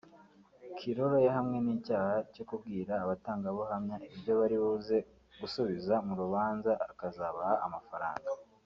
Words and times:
Kilolo 0.77 1.17
yahamwe 1.27 1.57
n’icyaha 1.61 2.13
cyo 2.33 2.43
kubwira 2.49 2.93
abatangabuhamya 3.03 3.95
ibyo 4.15 4.31
bari 4.39 4.57
buze 4.63 4.97
gusubiza 5.39 5.93
mu 6.05 6.13
rubanza 6.21 6.71
akazabaha 6.91 7.55
amafaranga 7.67 8.29